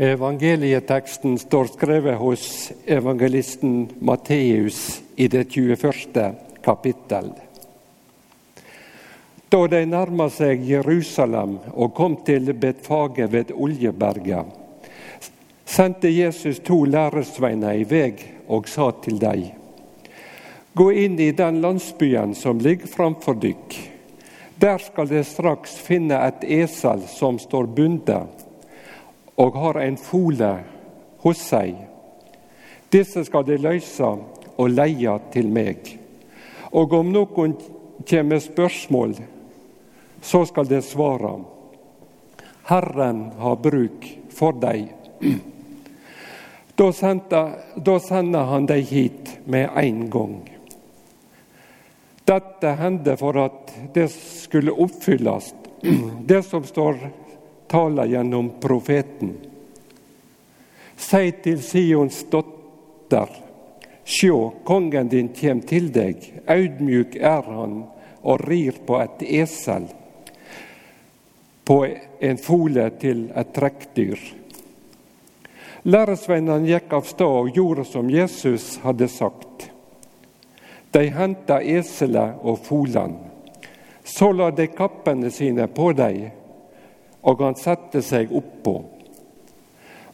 Evangelieteksten 0.00 1.38
står 1.38 1.64
skrevet 1.64 2.16
hos 2.16 2.72
evangelisten 2.86 3.88
Matteus 3.98 5.02
i 5.16 5.28
det 5.28 5.44
21. 5.44 6.32
kapittel. 6.64 7.28
Da 9.52 9.60
de 9.66 9.82
nærma 9.84 10.30
seg 10.32 10.64
Jerusalem 10.64 11.58
og 11.74 11.92
kom 12.00 12.16
til 12.24 12.48
Betfage 12.56 13.28
ved 13.28 13.52
Oljeberget, 13.52 14.48
sendte 15.68 16.08
Jesus 16.08 16.64
to 16.64 16.80
læresveiner 16.88 17.84
i 17.84 17.84
vei 17.84 18.16
og 18.48 18.72
sa 18.72 18.88
til 19.04 19.20
dem.: 19.20 19.50
Gå 20.72 20.90
inn 20.96 21.20
i 21.20 21.32
den 21.36 21.60
landsbyen 21.60 22.32
som 22.34 22.58
ligger 22.58 22.88
framfor 22.88 23.36
dykk. 23.36 23.82
Der 24.56 24.78
skal 24.80 25.12
dere 25.12 25.28
straks 25.28 25.76
finne 25.76 26.24
et 26.24 26.52
esel 26.64 27.04
som 27.20 27.36
står 27.36 27.68
bundet 27.68 28.48
og 29.40 29.56
har 29.56 29.80
en 29.80 29.96
fole 29.96 30.50
hos 31.24 31.40
seg. 31.48 31.76
Disse 32.92 33.24
skal 33.24 33.46
de 33.48 33.56
løse 33.60 34.08
og 34.60 34.72
leie 34.72 35.14
til 35.32 35.48
meg. 35.52 35.94
Og 36.76 36.92
om 36.98 37.12
noen 37.14 37.54
kommer 38.04 38.28
med 38.34 38.44
spørsmål, 38.44 39.14
så 40.20 40.44
skal 40.48 40.68
de 40.68 40.80
svare. 40.84 41.32
Herren 42.68 43.30
har 43.40 43.56
bruk 43.56 44.04
for 44.36 44.58
dem. 44.60 44.90
Da, 46.76 47.98
sender 48.00 48.44
han 48.52 48.66
dem 48.68 48.84
hit 48.84 49.32
med 49.44 49.68
en 49.76 50.04
gang. 50.10 50.36
Dette 52.28 52.76
hendte 52.78 53.16
for 53.20 53.36
at 53.42 53.72
det 53.94 54.06
skulle 54.12 54.72
oppfylles, 54.72 55.52
det 56.28 56.44
som 56.46 56.64
står 56.64 57.00
taler 57.70 58.10
gjennom 58.10 58.50
profeten. 58.60 59.36
Si 60.96 61.30
til 61.44 61.62
Sions 61.62 62.24
dotter, 62.32 63.30
sjå, 64.04 64.38
kongen 64.66 65.08
din 65.08 65.30
kjem 65.34 65.62
til 65.64 65.86
deg, 65.94 66.18
audmjuk 66.50 67.14
er 67.16 67.46
han 67.46 67.76
og 68.20 68.42
rir 68.42 68.82
på 68.86 68.98
et 69.00 69.22
esel, 69.40 69.86
på 71.64 71.78
en 72.20 72.42
fole 72.42 72.88
til 73.00 73.28
et 73.38 73.54
trekkdyr. 73.54 74.26
Læresveinene 75.86 76.68
gikk 76.68 76.92
av 76.92 77.06
sted 77.08 77.38
og 77.38 77.54
gjorde 77.56 77.86
som 77.88 78.10
Jesus 78.12 78.74
hadde 78.82 79.08
sagt. 79.08 79.70
De 80.90 81.06
henta 81.14 81.60
eselet 81.62 82.42
og 82.42 82.58
folene. 82.66 83.30
Så 84.04 84.32
la 84.34 84.50
de 84.50 84.66
kappene 84.74 85.30
sine 85.30 85.68
på 85.70 85.92
dem 85.94 86.39
og 87.22 87.42
han 87.44 87.58
satte 87.58 88.02
seg 88.02 88.32
oppå. 88.32 88.76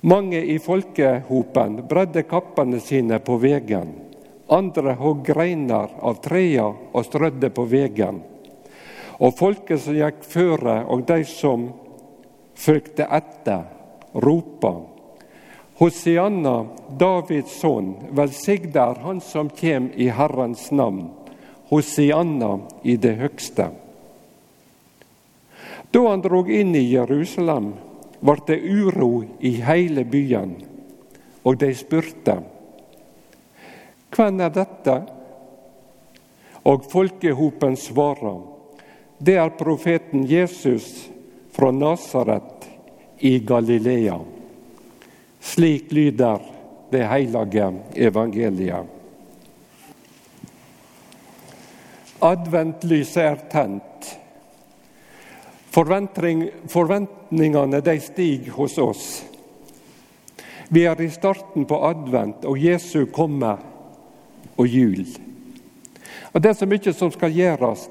Mange 0.07 0.43
i 0.45 0.59
folkehopen 0.63 1.81
bredde 1.89 2.23
kappene 2.29 2.81
sine 2.81 3.19
på 3.25 3.39
vegen. 3.43 3.95
Andre 4.53 4.95
hogg 5.01 5.25
greiner 5.27 5.97
av 6.07 6.21
trea 6.23 6.67
og 6.69 7.07
strødde 7.07 7.51
på 7.51 7.65
vegen. 7.67 8.21
Og 9.19 9.33
folket 9.39 9.81
som 9.83 9.97
gikk 9.97 10.21
føre, 10.29 10.83
og 10.87 11.07
de 11.09 11.25
som 11.27 11.71
fulgte 12.55 13.09
etter, 13.09 13.65
ropa. 14.23 14.75
Hosianna, 15.81 16.55
Davids 17.01 17.59
sønn, 17.61 17.95
velsignet 18.17 18.77
er 18.81 19.03
Han 19.05 19.21
som 19.21 19.51
kjem 19.51 19.91
i 19.97 20.09
Herrens 20.09 20.71
navn. 20.71 21.11
Hosianna 21.73 22.61
i 22.85 22.97
det 22.97 23.17
høgste. 23.19 23.73
Da 25.97 26.09
han 26.09 26.21
drog 26.21 26.51
inn 26.53 26.75
i 26.77 26.83
Jerusalem, 26.93 27.71
ble 28.21 28.35
det 28.47 28.59
uro 28.69 29.25
i 29.41 29.55
hele 29.65 30.03
byen, 30.05 30.51
og 31.41 31.57
de 31.63 31.71
spurte 31.73 32.35
hvem 34.13 34.43
er 34.45 34.53
dette? 34.53 34.97
Og 36.69 36.85
folkehopen 36.93 37.79
svarer, 37.81 38.43
det 39.17 39.39
er 39.41 39.55
profeten 39.57 40.27
Jesus 40.29 41.07
fra 41.57 41.73
Nasaret 41.73 42.69
i 43.25 43.39
Galilea. 43.39 44.19
Slik 45.41 45.97
lyder 45.97 46.45
det 46.93 47.07
hellige 47.09 47.73
evangeliet. 48.11 48.93
Adventlyset 52.21 53.25
er 53.25 53.43
tent. 53.57 54.16
Forventningene 55.77 57.81
de 57.85 58.01
stiger 58.01 58.53
hos 58.57 58.79
oss. 58.79 59.25
Vi 60.69 60.85
er 60.89 61.01
i 61.01 61.11
starten 61.13 61.67
på 61.69 61.79
advent 61.85 62.45
og 62.49 62.59
Jesu 62.59 63.07
komme 63.13 63.57
og 64.57 64.67
jul. 64.67 65.05
Og 66.33 66.43
Det 66.43 66.51
er 66.51 66.57
så 66.57 66.67
mye 66.69 66.93
som 66.93 67.13
skal 67.13 67.37
gjøres, 67.37 67.89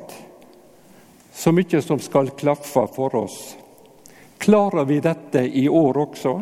så 1.33 1.51
mye 1.53 1.81
som 1.81 1.99
skal 2.01 2.33
klaffe 2.37 2.87
for 2.95 3.15
oss. 3.15 3.55
Klarer 4.41 4.85
vi 4.85 4.99
dette 4.99 5.45
i 5.45 5.69
år 5.69 5.97
også? 5.97 6.41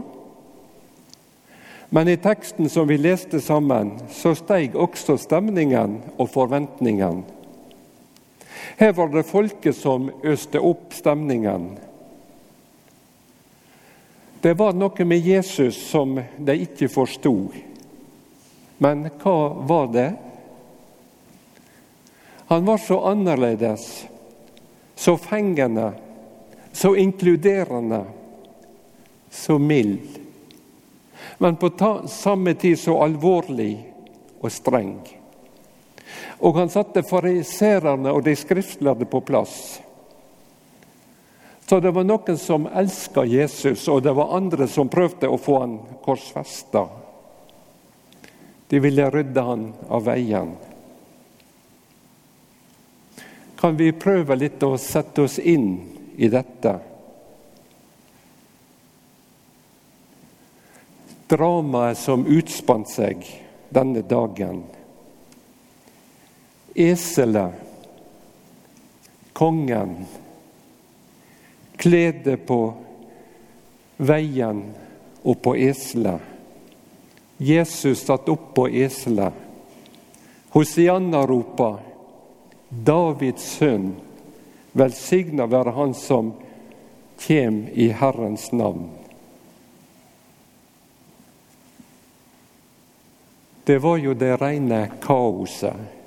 Men 1.93 2.07
i 2.07 2.17
teksten 2.17 2.69
som 2.69 2.87
vi 2.87 2.97
leste 2.97 3.41
sammen, 3.41 3.91
så 4.09 4.33
steg 4.35 4.75
også 4.75 5.17
stemningen 5.21 6.01
og 6.17 6.29
forventningene. 6.33 7.42
Her 8.77 8.93
var 8.93 9.07
det 9.13 9.23
folket 9.27 9.75
som 9.75 10.11
øste 10.23 10.59
opp 10.59 10.93
stemningen. 10.93 11.73
Det 14.43 14.53
var 14.59 14.75
noe 14.75 15.05
med 15.07 15.23
Jesus 15.23 15.77
som 15.87 16.17
de 16.19 16.55
ikke 16.65 16.89
forsto. 16.91 17.33
Men 18.83 19.05
hva 19.21 19.37
var 19.63 19.87
det? 19.93 20.09
Han 22.51 22.65
var 22.67 22.77
så 22.77 22.99
annerledes, 23.07 23.85
så 24.95 25.15
fengende, 25.17 25.93
så 26.71 26.95
inkluderende, 26.95 28.03
så 29.29 29.57
mild. 29.57 30.19
Men 31.37 31.55
på 31.55 31.71
samme 32.07 32.53
tid 32.53 32.79
så 32.79 32.99
alvorlig 32.99 33.77
og 34.41 34.51
streng. 34.51 34.99
Og 36.43 36.57
han 36.59 36.69
satte 36.69 37.05
fariserene 37.07 38.11
og 38.11 38.23
de 38.25 38.35
skriftlærde 38.35 39.07
på 39.09 39.21
plass. 39.25 39.79
Så 41.65 41.79
det 41.79 41.93
var 41.95 42.03
noen 42.03 42.37
som 42.37 42.67
elska 42.67 43.23
Jesus, 43.25 43.87
og 43.87 44.03
det 44.03 44.11
var 44.13 44.35
andre 44.35 44.67
som 44.67 44.91
prøvde 44.91 45.29
å 45.31 45.39
få 45.39 45.59
han 45.63 45.77
korsfesta. 46.03 46.83
De 48.67 48.81
ville 48.83 49.07
rydde 49.09 49.41
han 49.41 49.63
av 49.87 50.03
veien. 50.05 50.51
Kan 53.59 53.77
vi 53.79 53.93
prøve 53.95 54.35
litt 54.35 54.63
å 54.67 54.75
sette 54.81 55.23
oss 55.23 55.39
inn 55.39 55.77
i 56.19 56.27
dette? 56.27 56.75
Dramaet 61.31 61.97
som 61.97 62.27
utspant 62.27 62.91
seg 62.91 63.23
denne 63.73 64.03
dagen 64.03 64.65
eselet, 66.73 67.53
kongen, 69.33 70.05
kledet 71.77 72.45
på 72.45 72.73
veien 73.97 74.63
og 75.23 75.41
på 75.41 75.55
eselet. 75.55 76.21
Jesus 77.37 78.05
satt 78.05 78.29
opp 78.29 78.53
på 78.55 78.67
eselet. 78.67 79.33
Hosianna 80.53 81.25
ropa, 81.27 81.77
Davids 82.69 83.45
sønn, 83.57 83.95
velsigna 84.71 85.45
være 85.49 85.73
Han 85.77 85.93
som 85.97 86.33
kjem 87.19 87.67
i 87.73 87.89
Herrens 87.89 88.51
navn. 88.51 88.89
Det 93.63 93.77
var 93.79 93.97
jo 93.97 94.13
det 94.13 94.35
reine 94.41 94.87
kaoset 95.01 96.02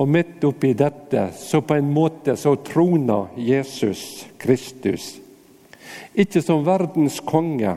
Og 0.00 0.08
midt 0.08 0.44
oppi 0.48 0.72
dette, 0.72 1.26
så 1.36 1.60
på 1.60 1.76
en 1.76 1.90
måte 1.92 2.36
så 2.40 2.54
troner 2.64 3.34
Jesus 3.36 4.24
Kristus. 4.40 5.18
Ikke 6.16 6.40
som 6.42 6.64
verdens 6.64 7.18
konge, 7.20 7.74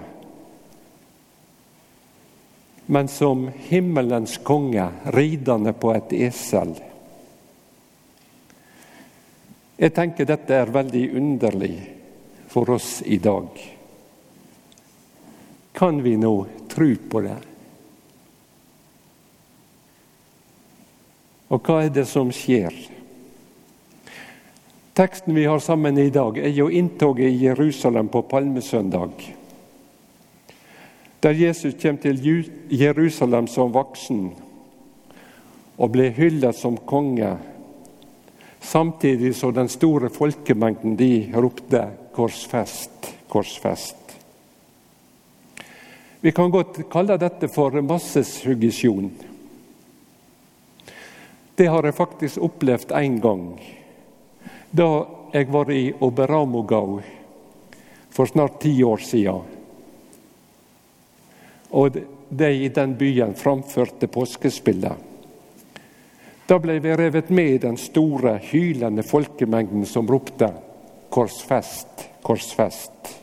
men 2.86 3.08
som 3.12 3.50
himmelens 3.68 4.38
konge, 4.44 4.88
ridende 5.16 5.74
på 5.76 5.92
et 5.96 6.16
esel. 6.30 6.74
Jeg 9.76 9.92
tenker 9.96 10.28
dette 10.30 10.56
er 10.56 10.72
veldig 10.72 11.06
underlig 11.20 11.76
for 12.48 12.76
oss 12.76 13.02
i 13.04 13.18
dag. 13.20 13.50
Kan 15.74 16.04
vi 16.06 16.16
nå 16.22 16.36
tro 16.72 16.94
på 17.10 17.24
det? 17.26 17.40
Og 21.54 21.62
hva 21.62 21.84
er 21.86 21.92
det 21.94 22.08
som 22.10 22.32
skjer? 22.34 22.74
Teksten 24.98 25.36
vi 25.38 25.46
har 25.46 25.62
sammen 25.62 25.98
i 26.02 26.10
dag, 26.14 26.38
er 26.38 26.54
jo 26.54 26.70
inntoget 26.70 27.30
i 27.30 27.46
Jerusalem 27.46 28.10
på 28.14 28.24
palmesøndag. 28.30 29.12
Der 31.24 31.38
Jesus 31.38 31.76
kommer 31.82 32.02
til 32.02 32.50
Jerusalem 32.70 33.48
som 33.48 33.74
voksen 33.74 34.32
og 35.78 35.92
ble 35.94 36.10
hyllet 36.14 36.58
som 36.58 36.78
konge, 36.90 37.36
samtidig 38.62 39.36
som 39.36 39.54
den 39.54 39.70
store 39.70 40.10
folkemengden 40.10 40.98
de 40.98 41.30
ropte 41.34 41.88
'Korsfest, 42.14 43.14
korsfest'. 43.30 44.18
Vi 46.22 46.32
kan 46.32 46.52
godt 46.52 46.90
kalle 46.90 47.18
dette 47.18 47.48
for 47.48 47.82
massesuggesjon. 47.82 49.33
Det 51.56 51.68
har 51.70 51.86
jeg 51.86 51.96
faktisk 51.96 52.42
opplevd 52.42 52.92
én 52.98 53.20
gang. 53.22 53.62
Da 54.72 55.06
jeg 55.34 55.50
var 55.54 55.70
i 55.72 55.94
Oberamogau 56.02 57.02
for 58.10 58.26
snart 58.26 58.60
ti 58.62 58.84
år 58.84 58.98
siden. 58.98 59.42
Og 61.74 61.98
de 62.30 62.50
i 62.54 62.70
den 62.74 62.96
byen 62.98 63.36
framførte 63.38 64.08
påskespillet. 64.08 64.94
Da 66.50 66.58
ble 66.60 66.80
vi 66.82 66.96
revet 66.98 67.30
med 67.30 67.50
i 67.54 67.62
den 67.62 67.78
store, 67.78 68.36
hylende 68.52 69.04
folkemengden 69.04 69.86
som 69.86 70.10
ropte 70.10 70.50
'Korsfest, 71.10 72.10
korsfest' 72.24 73.14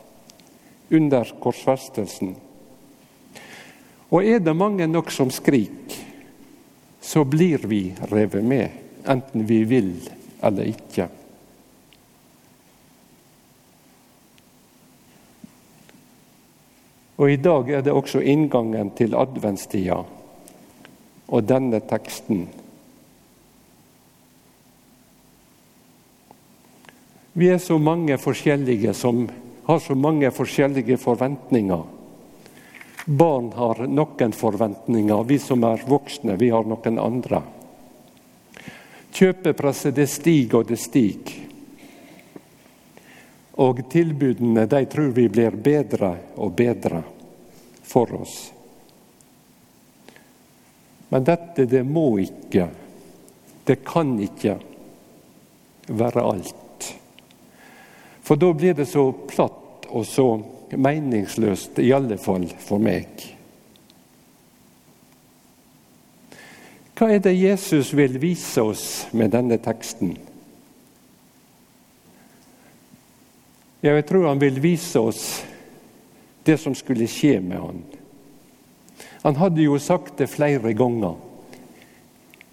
under 0.91 1.27
korsfestelsen. 1.39 2.35
Og 4.11 4.25
er 4.25 4.39
det 4.39 4.55
mange 4.55 4.87
nok 4.87 5.11
som 5.11 5.31
skriker, 5.31 5.80
så 7.11 7.23
blir 7.23 7.57
vi 7.57 7.95
revet 7.99 8.43
med, 8.43 8.69
enten 9.03 9.45
vi 9.45 9.63
vil 9.63 9.95
eller 10.41 10.69
ikke. 10.71 11.09
Og 17.19 17.33
I 17.33 17.35
dag 17.35 17.67
er 17.69 17.83
det 17.83 17.91
også 17.91 18.23
inngangen 18.23 18.93
til 18.95 19.17
adventstida 19.19 19.99
og 21.27 21.49
denne 21.51 21.83
teksten. 21.83 22.45
Vi 27.35 27.51
er 27.51 27.59
så 27.59 27.75
mange 27.75 28.15
forskjellige 28.23 28.95
som 28.95 29.25
har 29.67 29.83
så 29.83 29.99
mange 29.99 30.31
forskjellige 30.31 30.95
forventninger. 30.97 31.83
Barn 33.05 33.51
har 33.55 33.87
noen 33.87 34.33
forventninger, 34.33 35.23
vi 35.23 35.39
som 35.39 35.63
er 35.63 35.81
voksne, 35.87 36.35
vi 36.37 36.51
har 36.53 36.67
noen 36.69 36.99
andre. 37.01 37.41
Kjøpepresset 39.11 39.95
det 39.95 40.07
stiger 40.07 40.61
og 40.61 40.69
det 40.69 40.77
stiger. 40.79 41.47
Og 43.61 43.81
tilbudene 43.91 44.65
de 44.69 44.85
tror 44.89 45.11
vi 45.17 45.27
blir 45.29 45.57
bedre 45.57 46.13
og 46.37 46.53
bedre 46.57 47.01
for 47.83 48.13
oss. 48.21 48.37
Men 51.11 51.25
dette, 51.27 51.65
det 51.65 51.83
må 51.83 52.05
ikke, 52.23 52.69
det 53.67 53.81
kan 53.83 54.13
ikke 54.23 54.55
være 55.91 56.23
alt. 56.23 56.87
For 58.23 58.39
da 58.39 58.53
blir 58.55 58.77
det 58.77 58.87
så 58.87 59.09
platt 59.27 59.89
og 59.91 60.05
så 60.07 60.27
meningsløst, 60.77 61.79
i 61.79 61.91
alle 61.93 62.17
fall 62.21 62.47
for 62.59 62.81
meg. 62.81 63.23
Hva 66.95 67.09
er 67.15 67.23
det 67.23 67.33
Jesus 67.33 67.95
vil 67.97 68.19
vise 68.21 68.61
oss 68.61 68.85
med 69.17 69.33
denne 69.33 69.57
teksten? 69.57 70.13
Jeg 73.81 74.05
tror 74.05 74.27
han 74.29 74.41
vil 74.41 74.59
vise 74.61 75.01
oss 75.01 75.23
det 76.45 76.59
som 76.61 76.75
skulle 76.77 77.09
skje 77.09 77.39
med 77.41 77.57
han. 77.57 77.81
Han 79.23 79.37
hadde 79.37 79.65
jo 79.65 79.79
sagt 79.81 80.19
det 80.21 80.29
flere 80.29 80.73
ganger. 80.77 81.17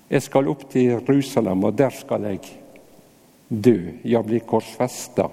Jeg 0.09 0.25
skal 0.25 0.49
opp 0.49 0.65
til 0.73 0.95
Jerusalem, 0.95 1.65
og 1.69 1.77
der 1.77 1.93
skal 1.93 2.25
jeg 2.31 2.41
dø, 3.49 3.93
Jeg 4.05 4.25
blir 4.25 4.41
korsfesta. 4.41 5.29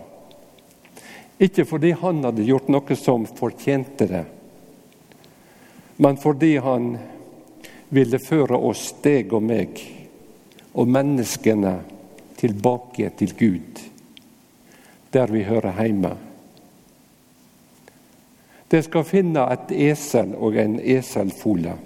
Ikke 1.39 1.65
fordi 1.67 1.91
han 1.99 2.23
hadde 2.23 2.45
gjort 2.47 2.69
noe 2.71 2.95
som 2.95 3.25
fortjente 3.27 4.07
det, 4.07 4.23
men 5.97 6.17
fordi 6.19 6.57
han 6.63 6.93
ville 7.95 8.19
føre 8.19 8.57
oss, 8.57 8.89
deg 9.03 9.33
og 9.35 9.43
meg, 9.43 9.81
og 10.75 10.87
menneskene 10.91 11.75
tilbake 12.39 13.11
til 13.19 13.35
Gud 13.39 13.85
der 15.15 15.27
vi 15.31 15.43
hører 15.43 15.83
hjemme. 15.83 16.09
De 18.71 18.81
skal 18.83 19.05
finne 19.07 19.45
et 19.53 19.69
esel 19.85 20.33
og 20.35 20.57
en 20.59 20.73
eselfole. 20.79 21.77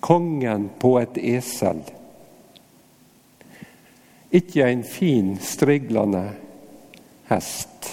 Kongen 0.00 0.68
på 0.78 0.92
et 1.00 1.18
esel. 1.18 1.80
Ikke 4.30 4.68
en 4.68 4.84
fin, 4.86 5.32
striglende 5.42 6.22
hest. 7.32 7.90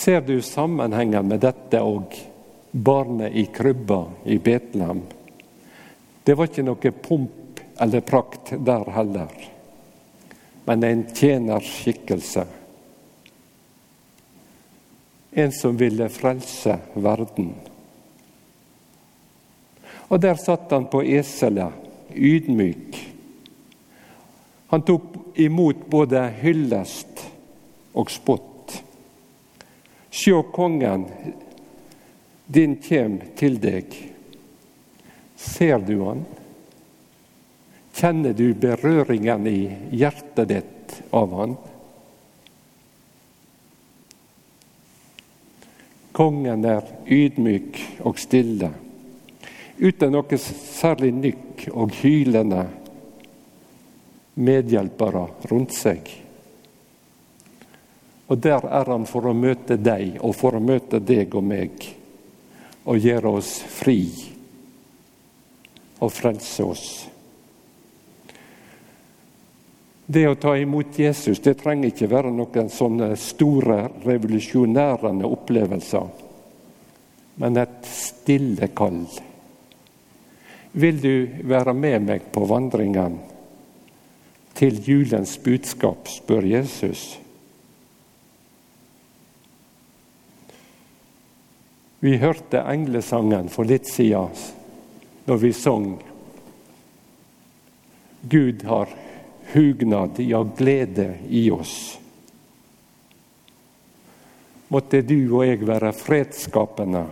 Ser 0.00 0.24
du 0.24 0.38
sammenhengen 0.40 1.28
med 1.28 1.42
dette 1.44 1.84
og 1.84 2.16
barnet 2.72 3.36
i 3.36 3.46
krybba 3.52 4.02
i 4.24 4.38
Betlehem? 4.40 5.02
Det 6.24 6.36
var 6.36 6.48
ikke 6.48 6.64
noe 6.64 6.92
pomp 7.04 7.64
eller 7.80 8.04
prakt 8.04 8.54
der 8.64 8.88
heller 8.96 9.50
men 10.70 10.84
en 10.84 11.04
tjenerskikkelse. 11.14 12.44
En 15.30 15.52
som 15.52 15.76
ville 15.76 16.08
frelse 16.08 16.76
verden. 16.94 17.54
Og 20.08 20.20
der 20.22 20.38
satt 20.38 20.70
han 20.70 20.86
på 20.90 21.02
eselet, 21.02 21.74
ydmyk. 22.14 23.00
Han 24.70 24.86
tok 24.86 25.18
imot 25.42 25.82
både 25.90 26.22
hyllest 26.38 27.24
og 27.94 28.10
spott. 28.10 28.49
Sjå 30.10 30.42
kongen, 30.42 31.06
din 32.46 32.76
kjem 32.82 33.20
til 33.38 33.60
deg. 33.62 33.94
Ser 35.38 35.78
du 35.86 36.00
han? 36.02 36.24
Kjenner 37.94 38.34
du 38.34 38.50
berøringen 38.58 39.46
i 39.46 39.60
hjertet 39.94 40.48
ditt 40.50 40.96
av 41.14 41.34
han? 41.38 41.54
Kongen 46.16 46.66
er 46.66 46.88
ydmyk 47.06 47.78
og 48.08 48.18
stille, 48.18 48.72
uten 49.78 50.12
noe 50.12 50.38
særlig 50.42 51.12
nykk 51.16 51.68
og 51.70 51.94
hylende 52.00 52.64
medhjelpere 54.40 55.28
rundt 55.52 55.76
seg. 55.76 56.10
Og 58.30 58.38
der 58.38 58.62
er 58.62 58.90
han 58.92 59.06
for 59.10 59.26
å 59.26 59.34
møte 59.34 59.74
deg 59.80 60.20
og 60.22 60.36
for 60.38 60.54
å 60.54 60.62
møte 60.62 61.00
deg 61.02 61.34
og 61.34 61.46
meg 61.46 61.86
og 62.86 62.98
gjøre 63.02 63.32
oss 63.40 63.56
fri 63.66 64.00
og 66.00 66.12
frelse 66.14 66.64
oss. 66.64 66.86
Det 70.10 70.24
å 70.26 70.38
ta 70.42 70.56
imot 70.58 70.96
Jesus 70.98 71.42
det 71.42 71.56
trenger 71.60 71.92
ikke 71.92 72.08
være 72.10 72.32
noen 72.34 72.70
sånne 72.72 73.12
store, 73.20 73.82
revolusjonærende 74.02 75.28
opplevelser, 75.28 76.06
men 77.42 77.60
et 77.60 77.86
stille 77.86 78.70
kall. 78.74 79.04
Vil 80.72 80.98
du 81.02 81.14
være 81.50 81.74
med 81.74 82.06
meg 82.08 82.30
på 82.34 82.42
vandringen 82.46 83.20
til 84.58 84.80
julens 84.86 85.36
budskap, 85.42 86.10
spør 86.10 86.46
Jesus. 86.46 87.20
Vi 92.00 92.16
hørte 92.16 92.62
englesangen 92.64 93.50
for 93.52 93.68
litt 93.68 93.88
siden, 93.88 94.32
når 95.28 95.40
vi 95.42 95.52
sang 95.52 95.90
Gud 98.20 98.64
har 98.64 98.88
hugnad, 99.52 100.18
ja, 100.24 100.42
glede 100.56 101.18
i 101.28 101.50
oss. 101.50 101.98
Måtte 104.68 105.02
du 105.02 105.18
og 105.34 105.44
jeg 105.44 105.60
være 105.66 105.92
fredsskapende, 105.92 107.04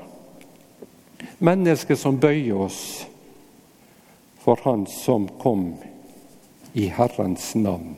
mennesker 1.42 1.99
som 1.99 2.21
bøyer 2.21 2.61
oss 2.68 2.83
for 4.40 4.61
Han 4.64 4.87
som 4.88 5.26
kom 5.42 5.73
i 6.73 6.87
Herrens 6.88 7.50
navn. 7.59 7.97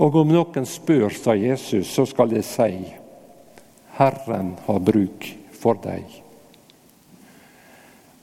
Og 0.00 0.16
om 0.22 0.30
noen 0.32 0.66
spør, 0.66 1.10
sa 1.12 1.34
Jesus, 1.38 1.90
så 1.92 2.06
skal 2.08 2.32
jeg 2.34 2.46
si, 2.46 2.70
Herren 3.96 4.56
har 4.66 4.80
bruk 4.80 5.26
for 5.54 5.78
deg. 5.82 6.04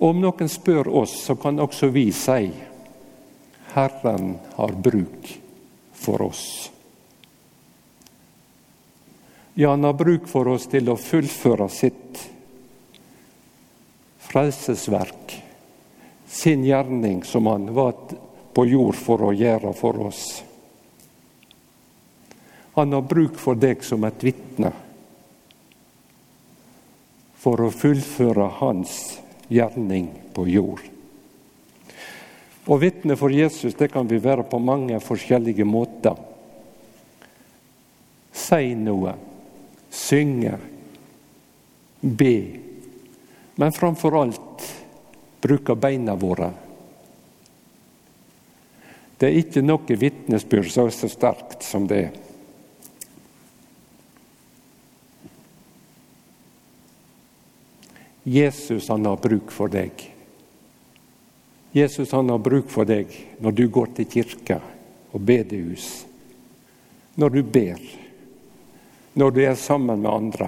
Om 0.01 0.19
noen 0.19 0.49
spør 0.49 0.89
oss, 1.01 1.13
så 1.23 1.37
kan 1.39 1.61
også 1.61 1.87
vi 1.93 2.09
si, 2.11 2.49
Herren 3.71 4.33
har 4.57 4.75
bruk 4.75 5.29
for 5.95 6.25
oss. 6.25 6.71
Ja, 9.53 9.69
han 9.69 9.83
har 9.87 9.93
bruk 9.93 10.27
for 10.27 10.51
oss 10.51 10.67
til 10.71 10.89
å 10.91 10.97
fullføre 10.99 11.69
sitt 11.71 12.19
frelsesverk, 14.31 15.37
sin 16.27 16.67
gjerning 16.67 17.23
som 17.23 17.47
han 17.51 17.71
var 17.75 17.95
på 18.51 18.67
jord 18.67 18.99
for 18.99 19.29
å 19.29 19.33
gjøre 19.35 19.71
for 19.77 20.03
oss. 20.07 20.23
Han 22.75 22.95
har 22.95 23.03
bruk 23.07 23.39
for 23.39 23.59
deg 23.59 23.83
som 23.83 24.03
et 24.07 24.23
vitne 24.23 24.71
for 27.41 27.61
å 27.65 27.71
fullføre 27.73 28.47
hans 28.59 28.95
gjerning 29.49 30.11
på 30.35 30.45
jord. 30.49 30.83
Å 32.69 32.77
vitne 32.77 33.17
for 33.17 33.33
Jesus 33.33 33.73
det 33.79 33.89
kan 33.89 34.05
vi 34.07 34.21
være 34.21 34.45
på 34.47 34.59
mange 34.61 34.99
forskjellige 35.01 35.65
måter. 35.65 36.19
Si 38.31 38.75
noe, 38.77 39.15
synge, 39.89 40.53
be, 42.01 42.35
men 43.57 43.73
framfor 43.73 44.19
alt 44.21 44.67
bruke 45.41 45.75
beina 45.75 46.15
våre. 46.15 46.51
Det 49.17 49.29
er 49.29 49.41
ikke 49.41 49.61
noe 49.65 49.97
vitnesbyrd 49.97 50.69
som 50.71 50.87
er 50.89 50.95
så 50.95 51.09
sterkt 51.09 51.65
som 51.65 51.89
det. 51.89 52.07
Jesus 58.31 58.87
han 58.89 59.05
har 59.05 59.17
bruk 59.19 59.51
for 59.51 59.67
deg. 59.67 59.91
Jesus 61.75 62.11
han 62.15 62.29
har 62.31 62.39
bruk 62.39 62.69
for 62.71 62.87
deg 62.87 63.11
når 63.43 63.55
du 63.57 63.65
går 63.67 63.89
til 63.97 64.07
kirka 64.07 64.61
og 65.11 65.19
bedehus, 65.27 66.05
når 67.19 67.35
du 67.35 67.41
ber, 67.43 67.81
når 69.19 69.35
du 69.35 69.41
er 69.43 69.59
sammen 69.59 69.99
med 69.99 70.11
andre. 70.11 70.47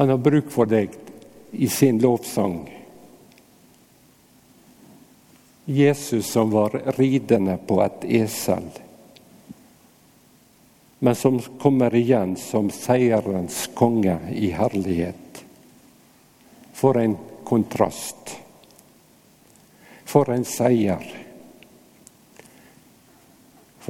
Han 0.00 0.08
har 0.08 0.24
bruk 0.24 0.48
for 0.48 0.64
deg 0.64 0.96
i 1.52 1.68
sin 1.68 2.00
lovsang. 2.00 2.62
Jesus 5.68 6.32
som 6.32 6.48
var 6.56 6.80
ridende 6.96 7.58
på 7.68 7.82
et 7.84 8.08
esel, 8.24 8.72
men 11.00 11.16
som 11.16 11.40
kommer 11.60 11.94
igjen 11.94 12.36
som 12.36 12.70
seierens 12.70 13.64
konge 13.74 14.18
i 14.36 14.52
herlighet. 14.52 15.44
For 16.76 16.96
en 17.00 17.16
kontrast. 17.44 18.36
For 20.04 20.30
en 20.32 20.44
seier 20.44 21.08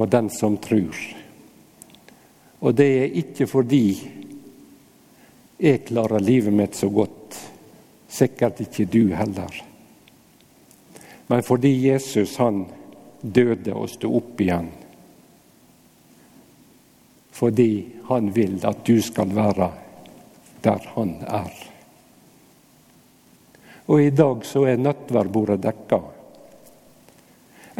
for 0.01 0.07
den 0.07 0.29
som 0.29 0.57
tror. 0.57 0.95
Og 2.59 2.75
det 2.75 2.87
er 3.03 3.17
ikke 3.21 3.45
fordi 3.45 3.85
jeg 5.61 5.83
klarer 5.85 6.23
livet 6.23 6.55
mitt 6.57 6.77
så 6.79 6.89
godt, 6.89 7.37
sikkert 8.09 8.63
ikke 8.63 8.87
du 8.89 9.13
heller, 9.13 9.59
men 11.29 11.43
fordi 11.45 11.69
Jesus 11.85 12.33
han 12.41 12.63
døde 13.21 13.75
og 13.77 13.91
sto 13.93 14.09
opp 14.17 14.41
igjen. 14.41 14.71
Fordi 17.31 17.85
han 18.09 18.31
vil 18.35 18.59
at 18.67 18.85
du 18.85 19.01
skal 19.01 19.31
være 19.35 19.71
der 20.61 20.89
han 20.95 21.15
er. 21.27 21.51
Og 23.85 24.01
i 24.01 24.09
dag 24.09 24.45
så 24.45 24.65
er 24.69 24.81
nattverdbordet 24.81 25.61
dekka. 25.63 25.99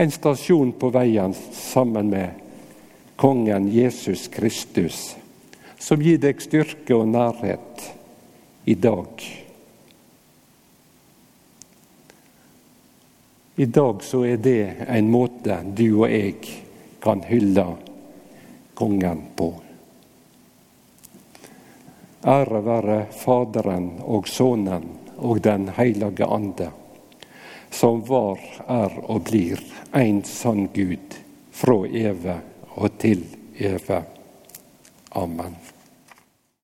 En 0.02 0.12
stasjon 0.12 0.72
på 0.80 0.90
veien 0.92 1.36
sammen 1.36 2.10
med 2.10 2.42
kongen 3.22 3.68
Jesus 3.70 4.26
Kristus, 4.34 5.14
som 5.78 6.02
gir 6.02 6.18
deg 6.22 6.42
styrke 6.42 6.96
og 6.98 7.12
nærhet 7.12 7.86
i 8.66 8.76
dag. 8.76 9.28
I 13.62 13.66
dag 13.66 14.04
så 14.04 14.24
er 14.26 14.42
det 14.42 14.88
en 14.88 15.12
måte 15.12 15.60
du 15.78 15.86
og 16.02 16.10
jeg 16.10 16.40
kan 17.04 17.22
hylle 17.28 17.68
kongen 18.82 19.22
på. 19.36 19.54
Ære 22.26 22.62
være 22.66 23.00
Faderen 23.14 23.90
og 24.02 24.28
Sønnen 24.30 24.88
og 25.18 25.42
Den 25.44 25.68
hellige 25.78 26.26
ande, 26.26 26.70
som 27.70 28.02
var, 28.08 28.42
er 28.68 28.98
og 29.04 29.22
blir 29.30 29.62
en 29.94 30.24
sann 30.26 30.68
Gud 30.74 31.20
fra 31.52 31.78
evig 31.86 32.40
og 32.76 32.98
til 32.98 33.22
evig. 33.58 34.02
Amen. 35.12 35.56